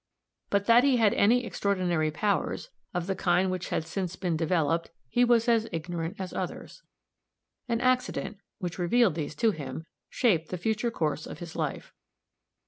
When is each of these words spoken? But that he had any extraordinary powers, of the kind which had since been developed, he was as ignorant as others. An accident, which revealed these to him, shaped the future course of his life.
But 0.49 0.65
that 0.65 0.83
he 0.83 0.97
had 0.97 1.13
any 1.13 1.45
extraordinary 1.45 2.09
powers, 2.09 2.71
of 2.91 3.05
the 3.05 3.13
kind 3.13 3.51
which 3.51 3.69
had 3.69 3.85
since 3.85 4.15
been 4.15 4.35
developed, 4.35 4.89
he 5.07 5.23
was 5.23 5.47
as 5.47 5.69
ignorant 5.71 6.15
as 6.19 6.33
others. 6.33 6.81
An 7.67 7.81
accident, 7.81 8.37
which 8.57 8.79
revealed 8.79 9.13
these 9.13 9.35
to 9.35 9.51
him, 9.51 9.85
shaped 10.09 10.49
the 10.49 10.57
future 10.57 10.89
course 10.89 11.27
of 11.27 11.37
his 11.37 11.55
life. 11.55 11.93